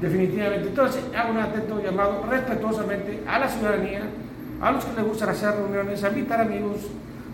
Definitivamente. 0.00 0.68
Entonces, 0.68 1.02
hago 1.16 1.32
un 1.32 1.38
atento 1.38 1.82
llamado 1.82 2.24
respetuosamente 2.30 3.22
a 3.26 3.38
la 3.38 3.48
ciudadanía, 3.48 4.02
a 4.60 4.70
los 4.70 4.84
que 4.84 4.96
les 4.96 5.04
gustan 5.04 5.30
hacer 5.30 5.54
reuniones, 5.54 6.04
a 6.04 6.08
invitar 6.08 6.40
amigos, 6.40 6.82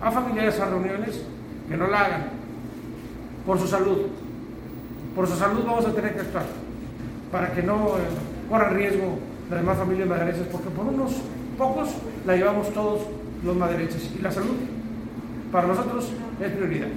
a 0.00 0.10
familiares 0.10 0.60
a 0.60 0.66
reuniones, 0.66 1.22
que 1.68 1.76
no 1.76 1.86
la 1.86 2.00
hagan. 2.04 2.24
Por 3.46 3.58
su 3.58 3.66
salud. 3.66 3.98
Por 5.14 5.26
su 5.26 5.36
salud 5.36 5.62
vamos 5.66 5.86
a 5.86 5.94
tener 5.94 6.14
que 6.14 6.20
actuar. 6.20 6.44
Para 7.32 7.52
que 7.52 7.62
no 7.62 7.96
eh, 7.96 8.48
corran 8.48 8.74
riesgo 8.74 9.18
las 9.48 9.60
demás 9.60 9.78
familias 9.78 10.08
madereches, 10.08 10.46
porque 10.52 10.68
por 10.68 10.84
unos 10.86 11.12
pocos 11.56 11.88
la 12.26 12.36
llevamos 12.36 12.72
todos 12.74 13.02
los 13.42 13.56
madereches. 13.56 14.10
Y 14.18 14.22
la 14.22 14.30
salud, 14.30 14.56
para 15.50 15.66
nosotros, 15.66 16.12
es 16.40 16.52
prioridad. 16.52 16.88